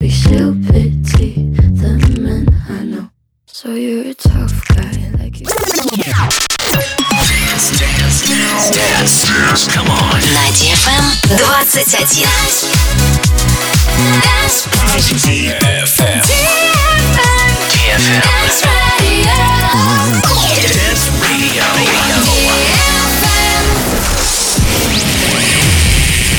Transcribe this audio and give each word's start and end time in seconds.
We 0.00 0.10
still 0.10 0.54
pity 0.70 1.50
the 1.74 1.98
men 2.20 2.46
I 2.68 2.84
know. 2.84 3.10
So 3.46 3.74
you're 3.74 4.06
a 4.06 4.14
tough 4.14 4.68
guy, 4.68 5.10
like 5.18 5.40
you. 5.40 5.46
Dance, 5.46 6.22
dance, 7.74 8.22
dance, 8.22 8.70
dance. 8.70 9.66
Come 9.74 9.90
on. 9.90 10.20
На 10.32 10.50
DFM 10.54 11.04
21. 11.26 11.64
DFM. 15.26 16.22
DFM. 16.22 16.58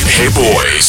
Hey 0.07 0.29
boys 0.29 0.88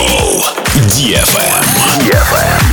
Шоу 0.00 0.40
DFM. 0.88 1.60
DFM. 2.00 2.70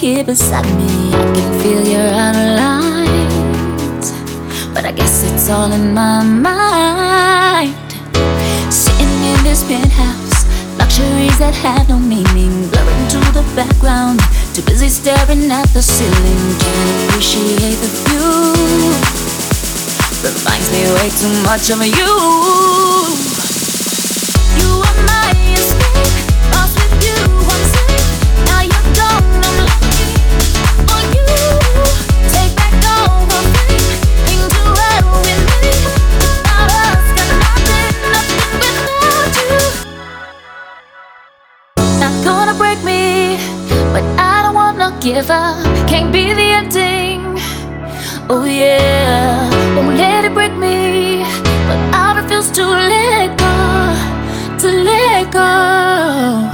Here 0.00 0.24
beside 0.24 0.64
me, 0.78 1.12
I 1.12 1.32
can 1.34 1.60
feel 1.60 1.84
your 1.86 2.08
outer 2.08 2.56
lines. 2.56 4.12
But 4.72 4.86
I 4.86 4.92
guess 4.92 5.24
it's 5.30 5.50
all 5.50 5.70
in 5.72 5.92
my 5.92 6.24
mind. 6.24 7.90
Sitting 8.72 9.12
in 9.30 9.44
this 9.44 9.62
penthouse, 9.68 10.46
luxuries 10.78 11.38
that 11.38 11.54
have 11.56 11.86
no 11.90 11.98
meaning, 11.98 12.70
blurring 12.70 13.08
to 13.12 13.20
the 13.36 13.44
background. 13.54 14.20
Too 14.54 14.62
busy 14.62 14.88
staring 14.88 15.50
at 15.52 15.68
the 15.74 15.82
ceiling, 15.82 16.42
can't 16.64 17.10
appreciate 17.10 17.76
the 17.84 17.90
view. 18.08 18.96
Reminds 20.24 20.68
me 20.72 20.80
way 20.96 21.10
too 21.20 21.32
much 21.44 21.68
of 21.68 21.84
you. 21.84 23.20
Give 45.00 45.30
up 45.30 45.64
can't 45.88 46.12
be 46.12 46.34
the 46.34 46.48
ending. 46.60 47.22
Oh 48.28 48.44
yeah, 48.44 49.48
won't 49.74 49.96
let 49.96 50.26
it 50.26 50.34
break 50.34 50.52
me, 50.52 51.24
but 51.68 51.80
I 51.96 52.20
refuse 52.20 52.50
to 52.52 52.64
let 52.64 53.32
go, 53.40 53.56
to 54.60 54.68
let 54.84 55.32
go. 55.32 56.50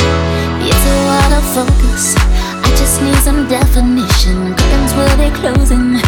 It's 0.62 0.84
a 0.86 0.96
lot 1.10 1.30
of 1.38 1.44
focus. 1.56 2.14
I 2.62 2.70
just 2.78 3.02
need 3.02 3.18
some 3.26 3.48
definition. 3.48 4.54
Curtains 4.54 4.94
will 4.94 5.16
be 5.18 5.28
closing. 5.40 5.98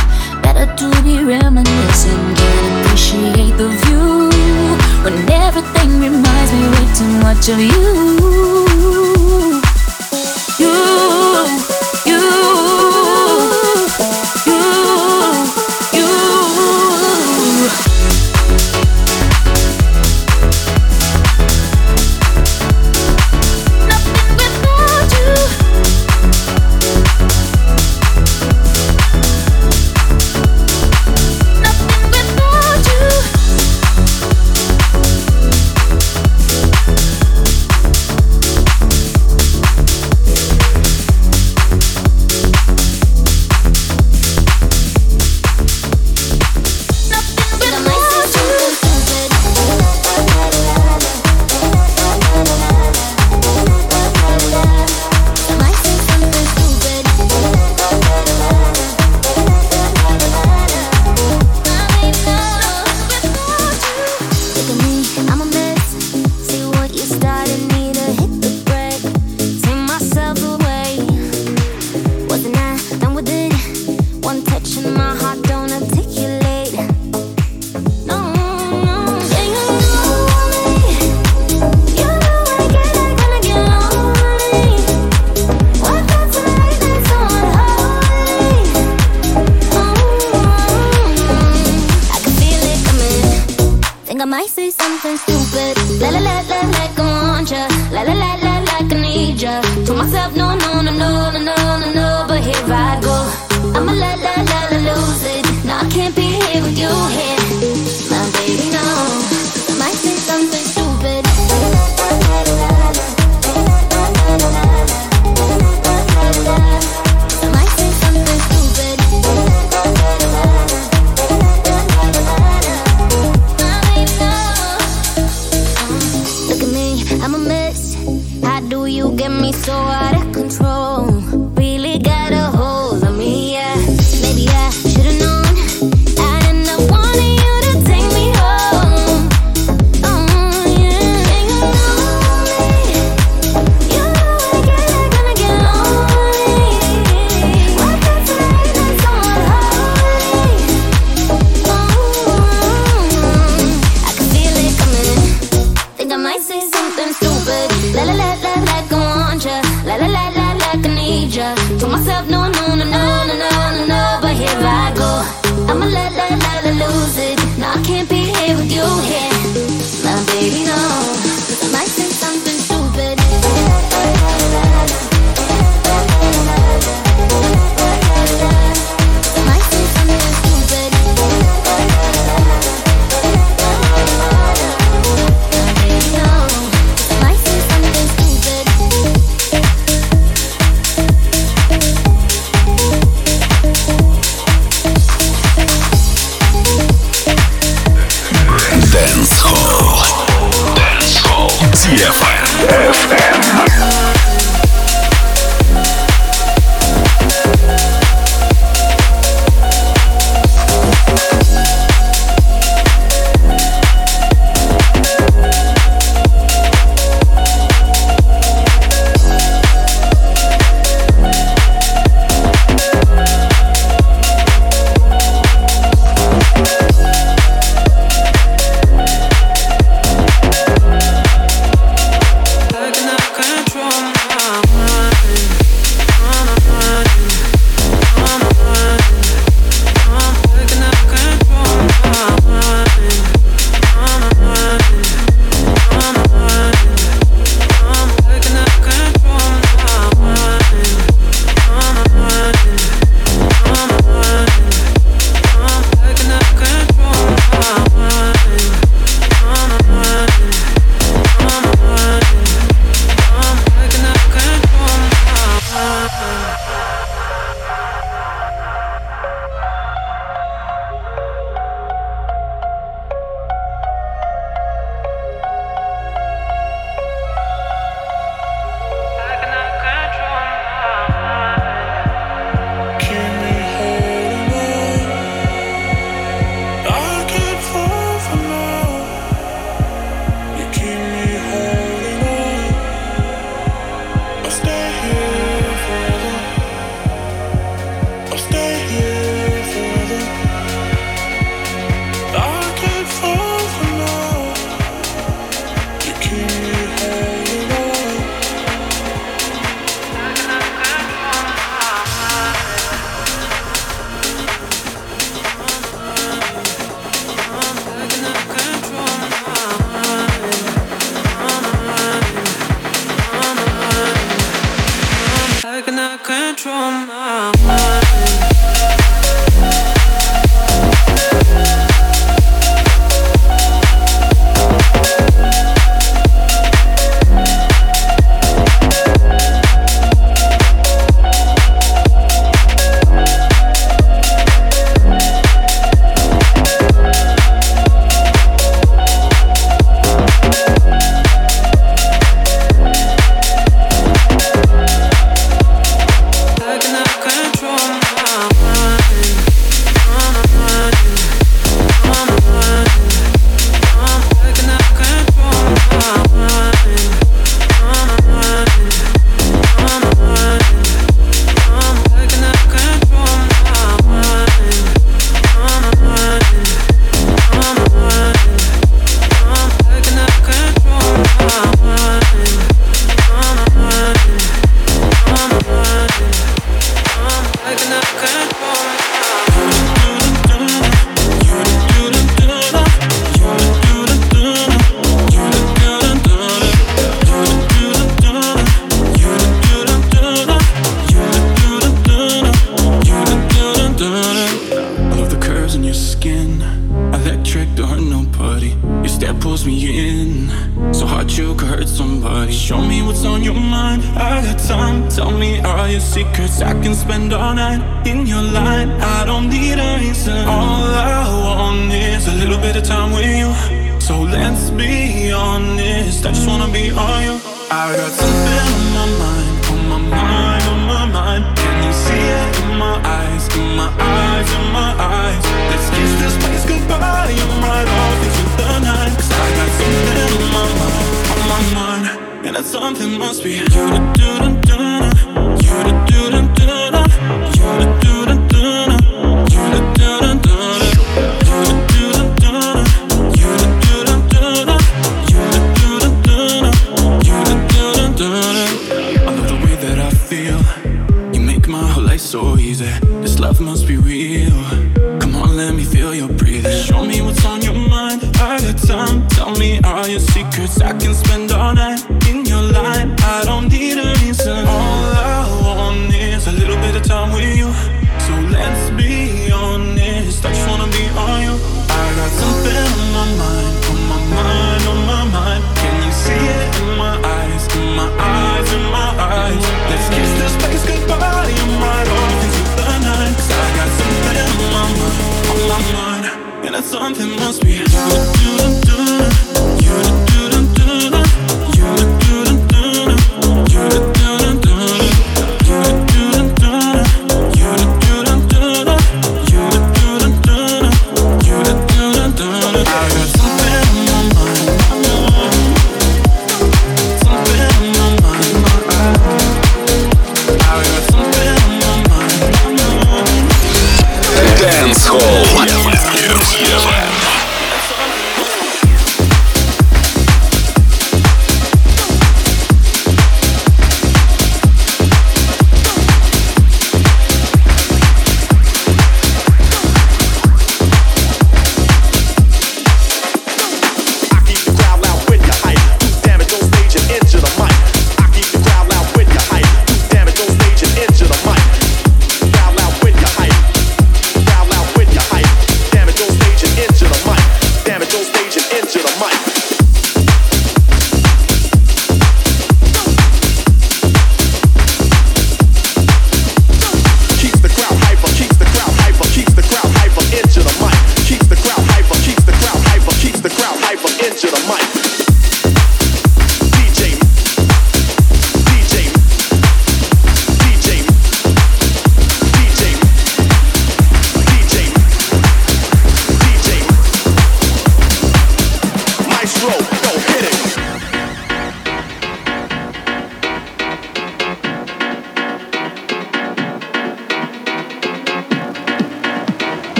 Better 0.40 0.66
to 0.78 1.02
be 1.02 1.24
reminiscing. 1.24 2.22
Can't 2.38 2.86
appreciate 2.86 3.56
the 3.58 3.68
view 3.82 4.30
when 5.02 5.16
everything 5.28 5.90
reminds 6.00 6.52
me 6.54 6.62
way 6.70 6.86
too 6.94 7.12
much 7.18 7.48
of 7.48 7.58
you. 7.58 8.27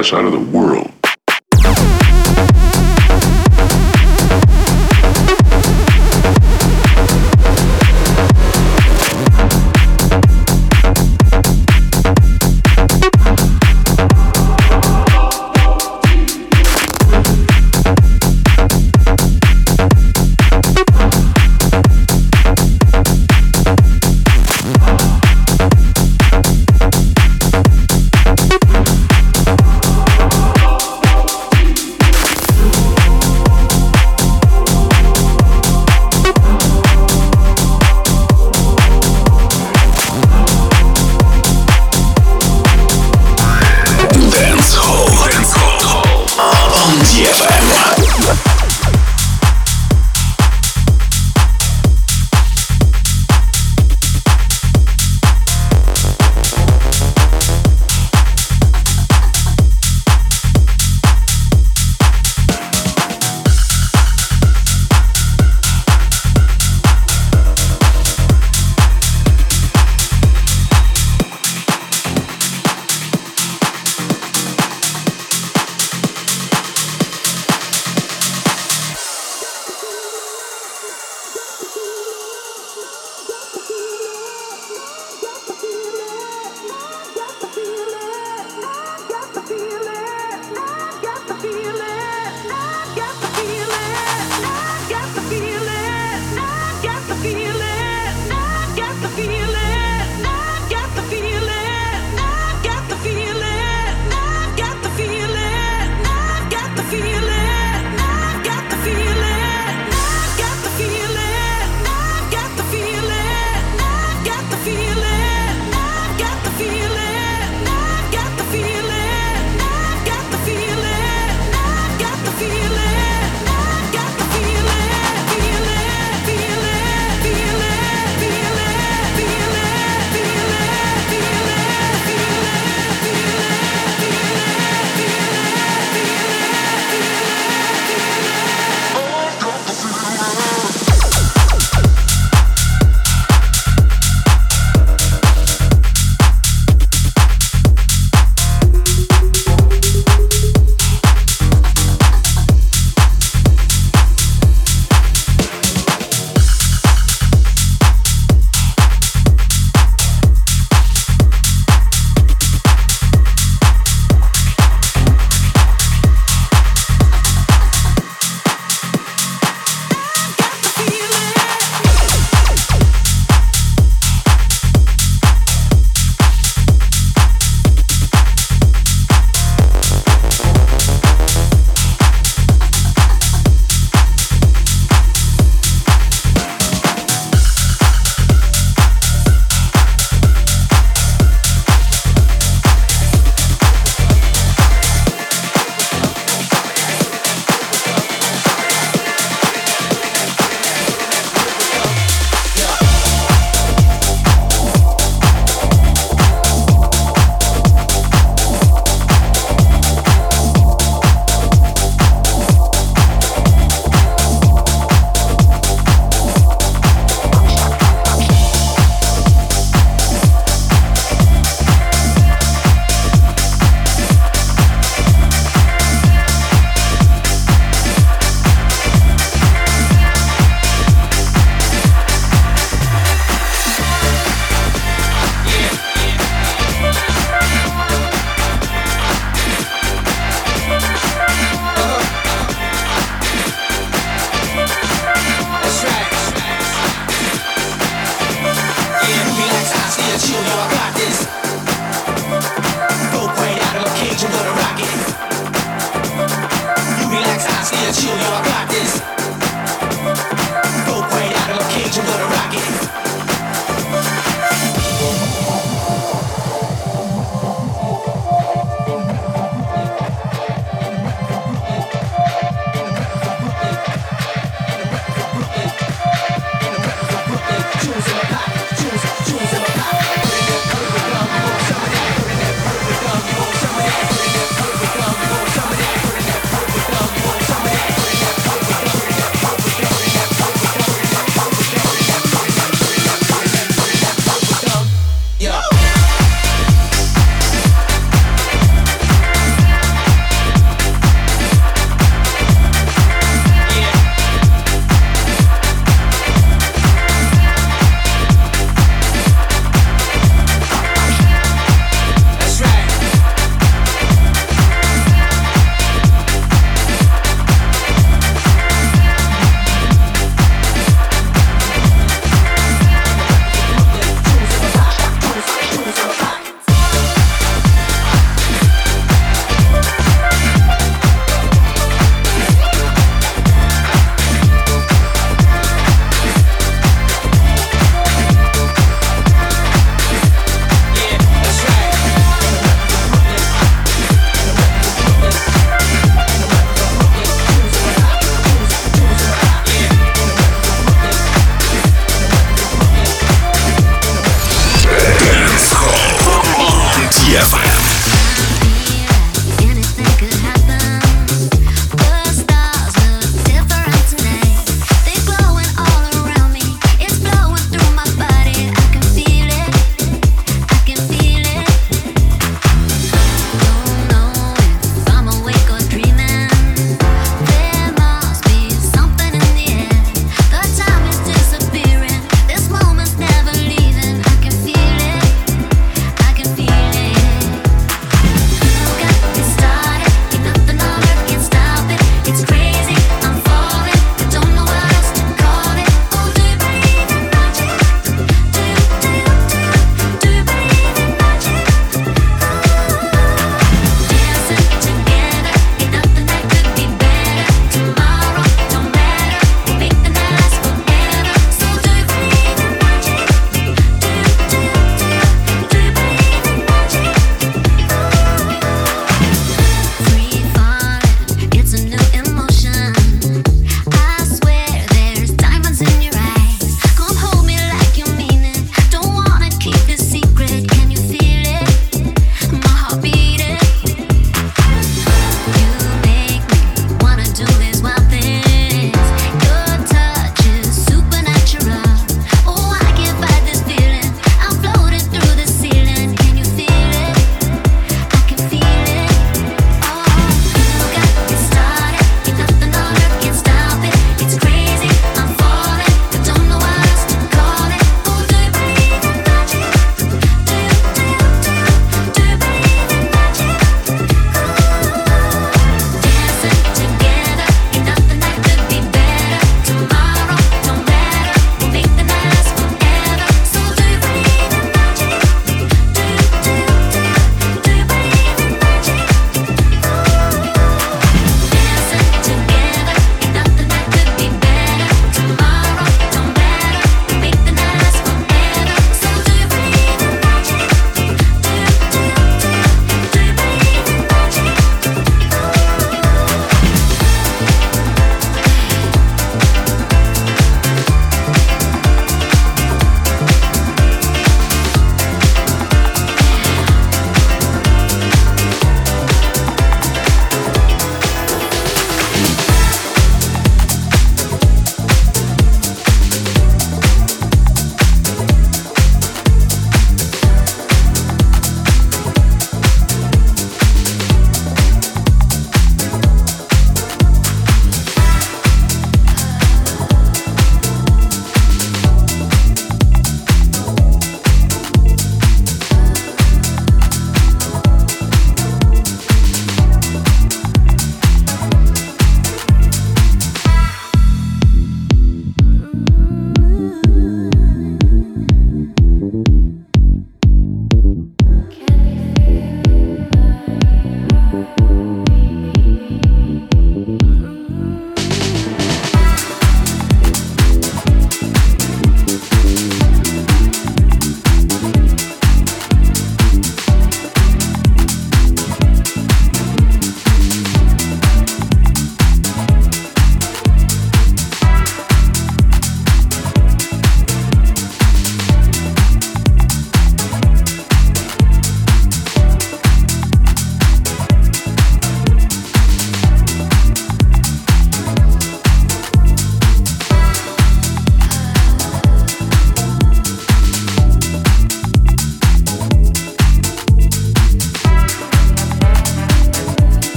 Ass 0.00 0.14
out 0.14 0.24
of 0.24 0.32
the 0.32 0.38
world. 0.38 0.89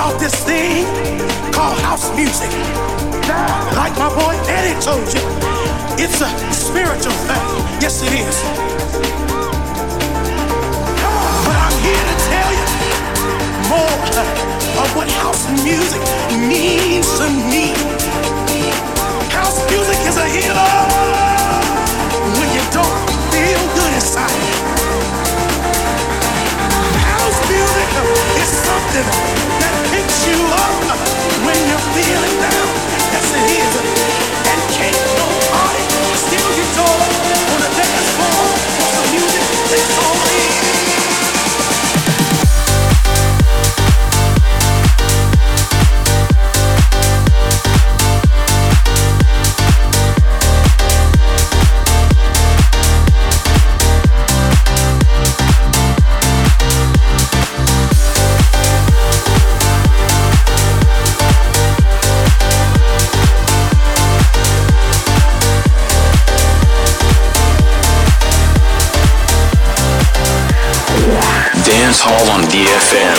about 0.00 0.18
this 0.18 0.34
thing 0.48 0.86
called 1.52 1.76
house 1.84 2.08
music. 2.16 2.48
Like 3.76 3.92
my 4.00 4.08
boy 4.08 4.32
Eddie 4.48 4.72
told 4.80 5.04
you, 5.12 5.20
it's 6.00 6.22
a 6.24 6.30
spiritual 6.48 7.12
thing. 7.28 7.44
Yes, 7.84 8.00
it 8.00 8.12
is. 8.16 8.36
But 11.44 11.56
I'm 11.64 11.76
here 11.84 12.04
to 12.10 12.16
tell 12.32 12.50
you 12.60 12.66
more 13.68 13.92
of 14.80 14.88
what 14.96 15.08
house 15.20 15.44
music 15.68 16.00
means 16.48 17.04
to 17.20 17.28
me. 17.52 17.76
House 19.36 19.60
music 19.68 20.00
is 20.08 20.16
a 20.16 20.28
healer 20.32 20.76
when 22.40 22.48
you 22.56 22.64
don't 22.72 22.96
feel 23.36 23.62
good 23.76 23.92
inside. 24.00 24.40
House 27.04 27.40
music 27.52 27.88
is 28.40 28.48
something 28.64 29.06
that 29.60 29.79
it's 39.72 39.98
all 39.98 40.09
DFM. 72.50 73.09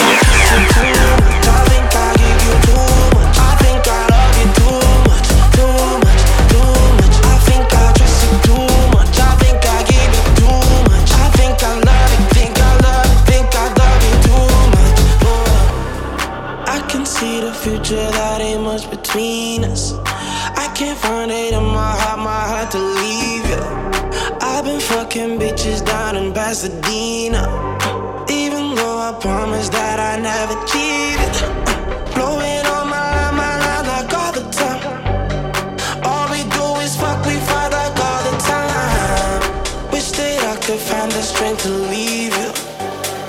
find 41.02 41.12
the 41.12 41.22
strength 41.22 41.62
to 41.62 41.68
leave 41.68 42.32
you. 42.42 42.50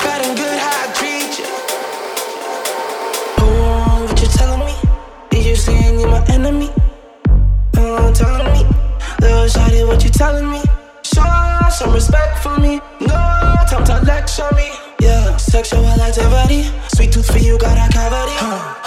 Bad 0.03 0.21
and 0.25 0.37
good, 0.37 0.57
how 0.63 0.83
I 0.83 0.93
treat 0.93 1.39
you. 1.39 1.49
Oh, 3.39 4.05
what 4.07 4.21
you 4.21 4.27
telling 4.27 4.59
me? 4.59 4.75
Did 5.31 5.45
you 5.45 5.55
say 5.55 5.73
you're 5.97 6.07
my 6.07 6.23
enemy? 6.27 6.69
Oh, 7.77 8.13
telling 8.13 8.53
me, 8.53 8.63
little 9.21 9.47
shawty, 9.47 9.87
what 9.87 10.03
you 10.03 10.11
telling 10.11 10.51
me? 10.51 10.61
Show 11.03 11.25
some 11.71 11.93
respect 11.93 12.43
for 12.43 12.59
me. 12.59 12.79
No 13.01 13.17
time 13.67 13.85
to 13.85 14.01
lecture 14.05 14.51
me. 14.55 14.69
Yeah, 14.99 15.35
sexual 15.37 15.83
activity, 15.87 16.69
sweet 16.89 17.11
tooth 17.11 17.25
for 17.31 17.39
you, 17.39 17.57
got 17.57 17.75
a 17.75 17.91
cavity. 17.91 18.35
Huh. 18.37 18.82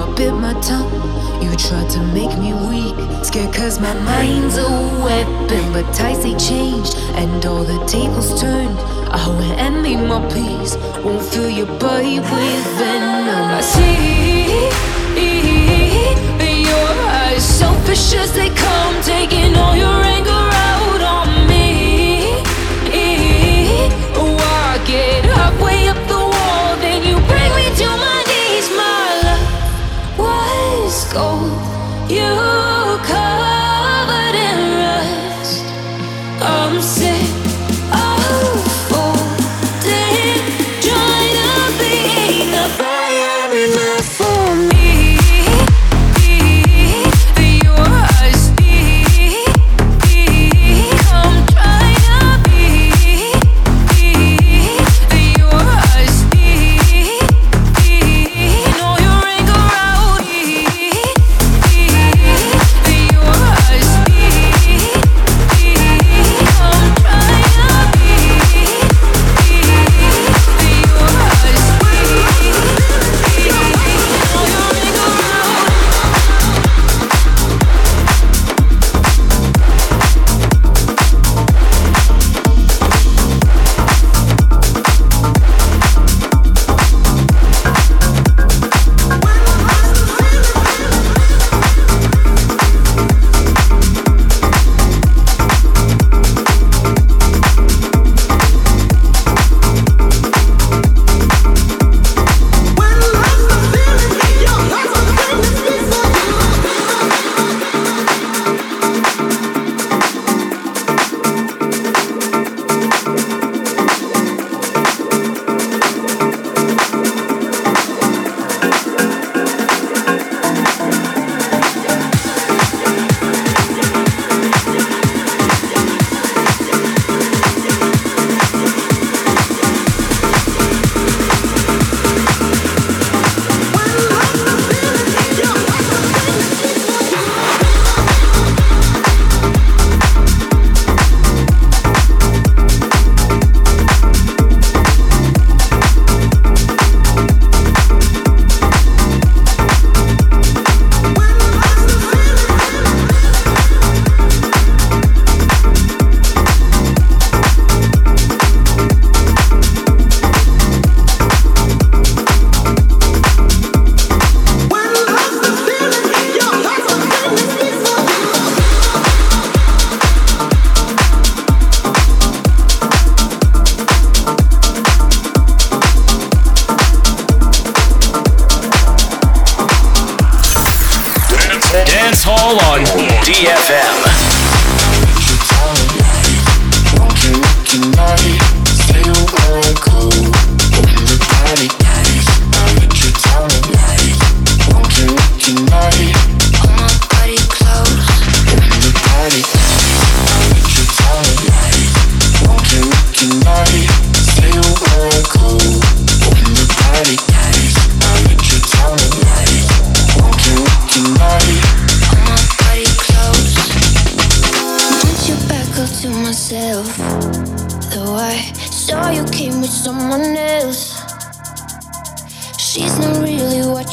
I 0.00 0.14
bit 0.14 0.32
my 0.32 0.54
tongue. 0.60 0.92
You 1.42 1.54
tried 1.56 1.90
to 1.90 2.00
make 2.12 2.36
me 2.38 2.52
weak. 2.68 3.24
Scared 3.24 3.54
cause 3.54 3.80
my 3.80 3.94
mind's 4.04 4.56
a 4.56 4.68
weapon. 5.04 5.72
But 5.72 5.92
ties 5.92 6.22
they 6.22 6.34
changed 6.36 6.96
and 7.14 7.44
all 7.44 7.64
the 7.64 7.78
tables 7.86 8.40
turned. 8.40 8.78
I 9.10 9.28
went 9.38 9.58
and 9.58 9.82
made 9.82 10.02
my 10.06 10.20
peace. 10.32 10.76
Won't 11.04 11.22
fill 11.22 11.50
your 11.50 11.70
body 11.78 12.20
with 12.20 12.66
venom. 12.78 13.48
I 13.58 13.60
see 13.60 14.32
your 16.72 16.90
eyes, 17.08 17.44
selfish 17.44 18.14
as 18.14 18.32
they 18.32 18.48
come, 18.48 19.02
taking 19.02 19.54
all 19.56 19.76
your. 19.76 20.01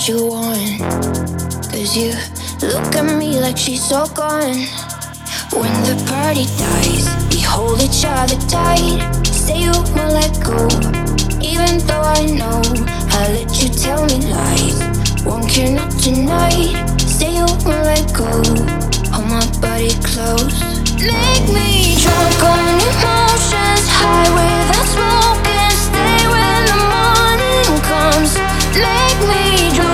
you 0.10 0.26
want. 0.26 0.82
Cause 1.70 1.96
you 1.96 2.14
look 2.62 2.96
at 2.96 3.06
me 3.20 3.40
like 3.40 3.58
she's 3.58 3.92
all 3.92 4.10
gone. 4.10 4.66
When 5.54 5.74
the 5.86 5.98
party 6.10 6.46
dies, 6.58 7.06
we 7.30 7.42
hold 7.42 7.80
each 7.82 8.04
other 8.06 8.40
tight. 8.50 8.98
Say 9.26 9.62
you 9.66 9.72
won't 9.94 10.14
let 10.18 10.34
go, 10.42 10.58
even 11.42 11.78
though 11.86 12.02
I 12.02 12.26
know 12.26 12.62
I 13.14 13.22
let 13.38 13.52
you 13.62 13.70
tell 13.70 14.04
me 14.10 14.18
lies. 14.34 14.80
Won't 15.26 15.48
care 15.48 15.72
not 15.72 15.92
tonight. 16.02 16.74
Say 17.02 17.36
you 17.38 17.46
won't 17.46 17.86
let 17.92 18.10
go. 18.12 18.32
Hold 19.14 19.28
my 19.30 19.46
body 19.62 19.94
close. 20.10 20.58
Make 20.98 21.46
me 21.54 22.02
drunk 22.02 22.42
on 22.50 22.66
emotions, 22.90 23.86
high 23.98 24.30
without 24.38 24.88
smoke, 24.90 25.46
and 25.46 25.78
stay 25.86 26.22
when 26.34 26.62
the 26.72 26.80
morning 26.94 27.70
comes. 27.86 28.34
Make 28.74 29.20
me 29.30 29.59